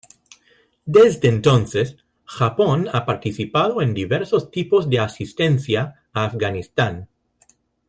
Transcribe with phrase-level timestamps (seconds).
[0.87, 1.95] Desde entonces,
[2.25, 7.07] Japón ha participado en diversos tipos de asistencia a Afganistán.